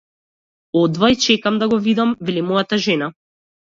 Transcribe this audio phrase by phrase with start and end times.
[0.83, 3.17] Одвај чекам да го видам, вели мојата жена.